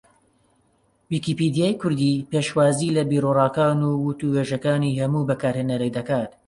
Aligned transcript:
ویکیپیدیای 1.11 1.73
کوردی 1.81 2.25
پێشوازی 2.31 2.93
لە 2.97 3.03
بیروڕاکان 3.11 3.79
و 3.83 3.89
وتووێژەکانی 4.05 4.97
ھەموو 5.01 5.27
بەکارھێنەرێک 5.29 5.91
دەکات 5.97 6.31